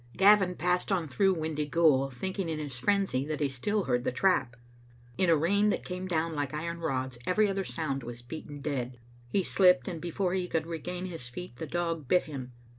[0.17, 4.55] Gavin passed on through Windyghoul, thinking in his frenzy that he still heard the trap.
[5.15, 8.97] In a rain that came down like iron rods every other sound was beaten dead.
[9.29, 12.51] He slipped, and before he could regain his feet the dog bit him.